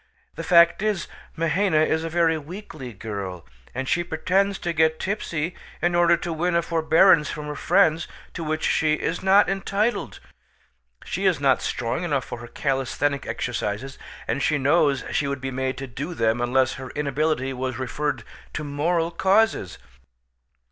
[0.33, 5.53] The fact is, Mahaina is a very weakly girl, and she pretends to get tipsy
[5.79, 10.19] in order to win a forbearance from her friends to which she is not entitled.
[11.05, 15.51] She is not strong enough for her calisthenic exercises, and she knows she would be
[15.51, 18.23] made to do them unless her inability was referred
[18.53, 19.77] to moral causes."